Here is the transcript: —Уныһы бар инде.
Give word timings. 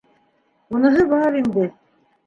—Уныһы 0.79 1.07
бар 1.15 1.41
инде. 1.45 1.71